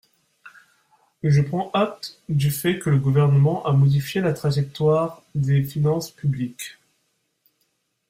[1.21, 6.79] Je prends acte du fait que le Gouvernement a modifié la trajectoire des finances publiques.